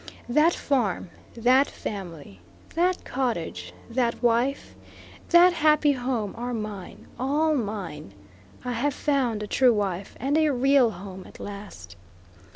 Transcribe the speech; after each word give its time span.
That 0.27 0.55
farm, 0.55 1.11
that 1.35 1.67
family, 1.69 2.39
that 2.73 3.05
cottage, 3.05 3.71
that 3.87 4.23
wife, 4.23 4.73
that 5.29 5.53
happy 5.53 5.91
home 5.91 6.33
are 6.35 6.55
mine 6.55 7.05
all 7.19 7.53
mine. 7.53 8.15
I 8.65 8.71
have 8.71 8.95
found 8.95 9.43
a 9.43 9.47
true 9.47 9.75
wife 9.75 10.15
and 10.19 10.39
a 10.39 10.49
real 10.51 10.89
home 10.89 11.25
at 11.27 11.39
last. 11.39 11.97